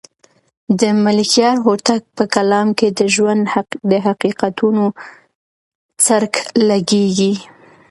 [0.79, 3.41] د ملکیار هوتک په کلام کې د ژوند
[3.89, 4.85] د حقیقتونو
[6.05, 6.33] څرک
[6.69, 7.33] لګېږي.